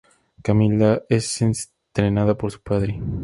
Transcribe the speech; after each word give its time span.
Camila 0.41 1.03
es 1.09 1.43
entrenada 1.43 2.35
por 2.35 2.51
su 2.51 2.59
padre. 2.63 2.99